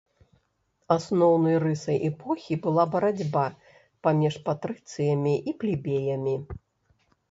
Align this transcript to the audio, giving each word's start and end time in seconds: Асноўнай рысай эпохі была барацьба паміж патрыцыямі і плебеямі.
Асноўнай 0.95 1.55
рысай 1.65 1.97
эпохі 2.09 2.59
была 2.65 2.83
барацьба 2.97 3.47
паміж 4.09 4.43
патрыцыямі 4.49 5.39
і 5.49 5.59
плебеямі. 5.63 6.35